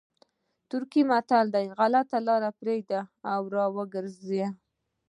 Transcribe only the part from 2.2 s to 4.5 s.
لاره پرېږدئ او را وګرځئ.